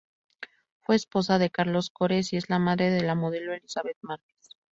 [0.79, 4.49] Fue esposa de Carlos Cores y es la madre de la modelo Elizabeth Márquez.